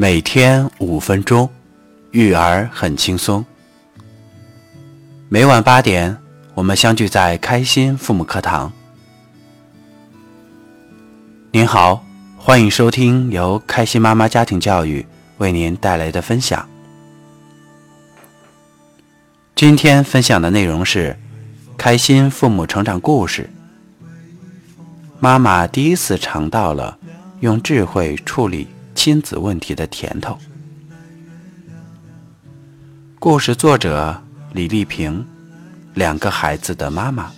[0.00, 1.46] 每天五分钟，
[2.12, 3.44] 育儿很轻松。
[5.28, 6.16] 每晚八点，
[6.54, 8.72] 我们相聚在开心父母课堂。
[11.52, 12.02] 您好，
[12.38, 15.04] 欢迎收听由开心妈妈家庭教育
[15.36, 16.66] 为您带来的分享。
[19.54, 21.14] 今天分享的内容是
[21.76, 23.50] 开心父母成长故事。
[25.18, 26.96] 妈妈第一次尝到了
[27.40, 28.66] 用智慧处理
[29.02, 30.36] 亲子问题的甜头。
[33.18, 35.26] 故事作者李丽萍，
[35.94, 37.32] 两个孩子的妈妈。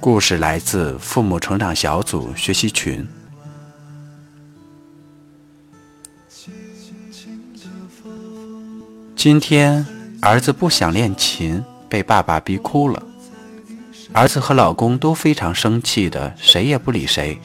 [0.00, 3.06] 故事来自父母成长小组学习群。
[9.14, 9.84] 今天
[10.22, 13.02] 儿子不想练琴，被爸爸逼哭了。
[14.14, 17.38] 儿子和老公都非常生气的，谁也不理谁。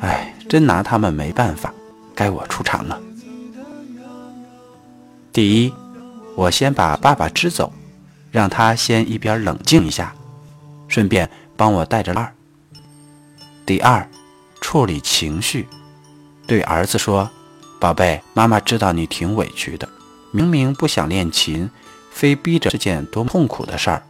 [0.00, 1.72] 哎，真拿他们没办法，
[2.14, 3.00] 该我出场了。
[5.32, 5.72] 第一，
[6.36, 7.72] 我先把爸爸支走，
[8.30, 10.14] 让他先一边冷静一下，
[10.88, 12.32] 顺便帮我带着二。
[13.66, 14.08] 第二，
[14.60, 15.66] 处理情绪，
[16.46, 17.30] 对儿子说
[17.80, 19.88] ：“宝贝，妈妈知道你挺委屈的，
[20.30, 21.70] 明明不想练琴，
[22.10, 24.02] 非逼着是件多痛苦的事儿。”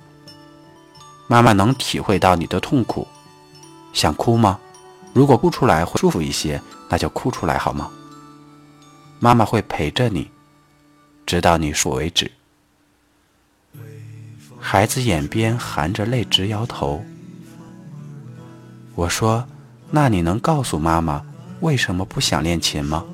[1.27, 3.07] 妈妈能体会到你的痛苦，
[3.93, 4.59] 想哭吗？
[5.15, 7.91] 如果哭出来会舒服一些，那就哭出来好吗？
[9.21, 10.29] 妈妈会陪着你，
[11.25, 12.31] 直到你说为止。
[14.59, 17.03] 孩子眼边含着泪直摇头。
[18.97, 19.47] 我说
[19.91, 21.25] ：“那你能告诉妈妈
[21.61, 23.05] 为什么不想练琴吗？”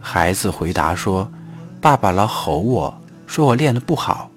[0.00, 1.30] 孩子回答说
[1.80, 4.30] ：“爸爸老吼我说我练得不好。”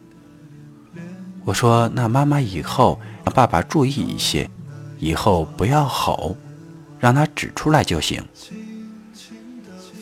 [1.47, 4.49] 我说：“那妈妈以后让爸爸注意一些，
[4.99, 6.35] 以后不要吼，
[6.99, 8.21] 让他指出来就行。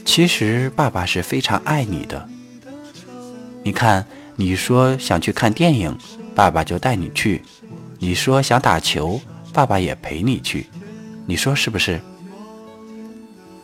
[0.03, 2.27] 其实爸爸是非常爱你的。
[3.61, 4.03] 你看，
[4.35, 5.95] 你说想去看电影，
[6.33, 7.39] 爸爸就带你去；
[7.99, 9.21] 你说想打球，
[9.53, 10.65] 爸爸也陪你去。
[11.27, 12.01] 你说是不是？”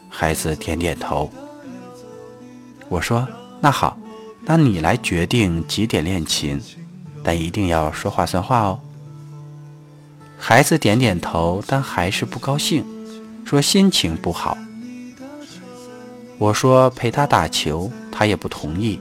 [0.08, 1.31] 孩子点点头。
[2.90, 3.28] 我说
[3.59, 3.97] ：“那好，
[4.46, 6.62] 那你来决定几点练琴。”
[7.24, 8.80] 但一定要说话算话哦。
[10.38, 12.84] 孩子点点头，但还是不高兴，
[13.46, 14.58] 说心情不好。
[16.38, 19.00] 我说陪他打球，他也不同意，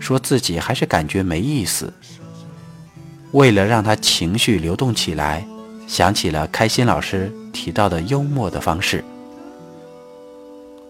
[0.00, 1.92] 说自己还是感觉没意思。
[3.30, 5.46] 为了让他情绪流动起来，
[5.86, 9.04] 想起了开心老师提到的幽默的方式。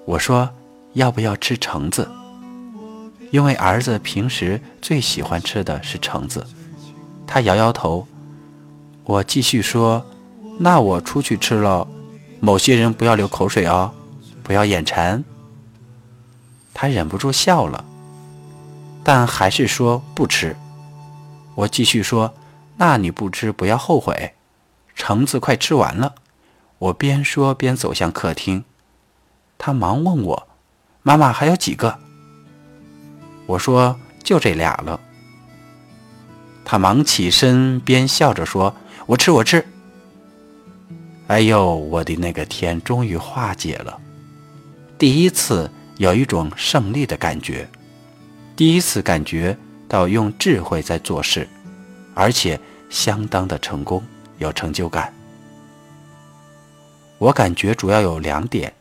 [0.07, 0.49] 我说
[0.95, 2.09] 要不要吃橙子？
[3.31, 6.45] 因为儿子平时最喜欢吃的是橙子。
[7.27, 8.07] 他摇摇头，
[9.05, 10.05] 我继续说
[10.59, 11.87] ：“那我出去吃了，
[12.41, 13.93] 某些人不要流口水哦，
[14.43, 15.25] 不要眼馋。”
[16.75, 17.85] 他忍不住笑了，
[19.05, 20.57] 但还是说不吃。
[21.55, 22.35] 我继续说
[22.77, 24.35] ：“那你不吃不要后悔，
[24.95, 26.15] 橙子快吃完了。”
[26.79, 28.65] 我边说边走向客厅，
[29.57, 30.49] 他忙问我
[31.03, 31.99] ：“妈妈还有几个？”
[33.47, 34.99] 我说：“就这俩了。”
[36.65, 38.75] 他忙起身，边笑着说
[39.07, 39.65] ：“我吃，我吃。”
[41.29, 43.99] 哎呦，我的那个天，终于化解了。
[44.99, 47.69] 第一次有一种胜利的感觉，
[48.55, 49.57] 第一次感觉
[49.89, 51.49] 到用智慧在做事，
[52.15, 52.59] 而且
[52.91, 54.03] 相当的成功，
[54.39, 55.13] 有成就感。
[57.19, 58.73] 我感觉主要有两点：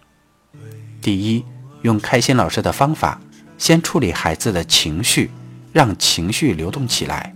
[1.01, 1.43] 第一，
[1.83, 3.19] 用开心老师的方法，
[3.57, 5.31] 先处理孩子的情绪，
[5.71, 7.33] 让情绪流动起来。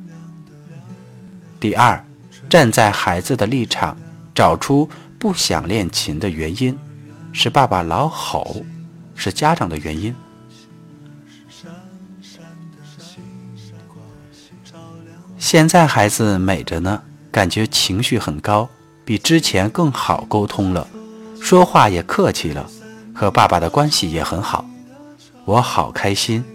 [1.66, 2.06] 第二，
[2.48, 3.98] 站在孩子的立场，
[4.36, 4.88] 找出
[5.18, 6.78] 不想练琴的原因，
[7.34, 8.64] 是爸爸老吼，
[9.16, 10.14] 是家长的原因。
[15.40, 17.02] 现在孩子美着呢，
[17.32, 18.70] 感觉情绪很高，
[19.04, 20.88] 比之前更好沟通了，
[21.42, 22.70] 说话也客气了，
[23.12, 24.64] 和爸爸的关系也很好，
[25.46, 26.46] 我好开心，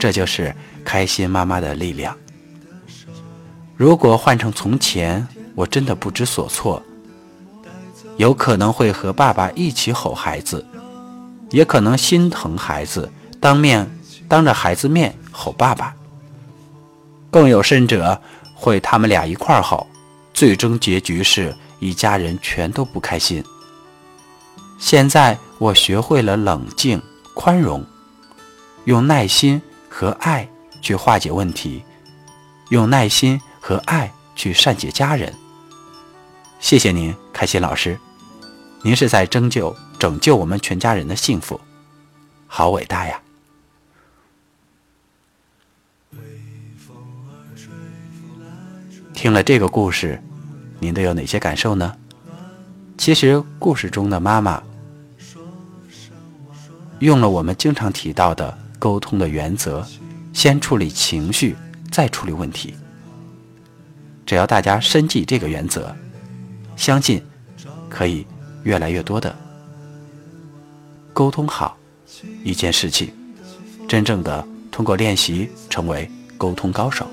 [0.00, 0.52] 这就是
[0.84, 2.12] 开心妈妈的力量。
[3.78, 6.82] 如果换成从前，我真的不知所措，
[8.16, 10.66] 有可能会和爸爸一起吼孩子，
[11.50, 13.08] 也可能心疼孩子，
[13.38, 13.88] 当面
[14.26, 15.94] 当着孩子面吼爸爸，
[17.30, 18.20] 更有甚者
[18.52, 19.86] 会他们俩一块吼，
[20.34, 23.44] 最终结局是一家人全都不开心。
[24.80, 27.00] 现在我学会了冷静、
[27.32, 27.86] 宽容，
[28.86, 30.48] 用耐心和爱
[30.82, 31.84] 去化解问题，
[32.70, 33.40] 用耐心。
[33.68, 35.30] 和爱去善解家人。
[36.58, 37.14] 谢谢您。
[37.34, 37.98] 开心老师，
[38.80, 41.60] 您是在拯救拯救我们全家人的幸福，
[42.46, 43.20] 好伟大呀！
[49.12, 50.18] 听了这个故事，
[50.80, 51.94] 您都有哪些感受呢？
[52.96, 54.62] 其实故事中的妈妈
[57.00, 59.86] 用了我们经常提到的沟通的原则，
[60.32, 61.54] 先处理情绪，
[61.92, 62.74] 再处理问题。
[64.28, 65.90] 只要大家深记这个原则，
[66.76, 67.24] 相信
[67.88, 68.26] 可以
[68.62, 69.34] 越来越多的
[71.14, 71.78] 沟通好
[72.44, 73.10] 一件事情，
[73.88, 77.06] 真正的通过练习成为沟通高手。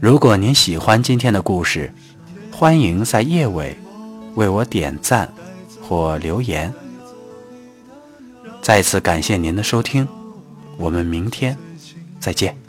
[0.00, 1.94] 如果您喜欢今天的故事，
[2.50, 3.78] 欢迎在页尾
[4.34, 5.32] 为我点赞
[5.80, 6.74] 或留言。
[8.60, 10.08] 再次感谢您的收听，
[10.76, 11.56] 我们明天
[12.22, 12.61] 再见。